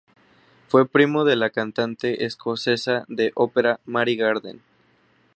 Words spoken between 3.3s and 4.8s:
ópera Mary Garden.